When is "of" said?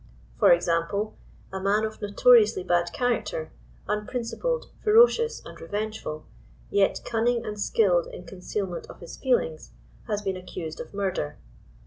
1.85-2.01, 8.89-8.99, 10.79-10.91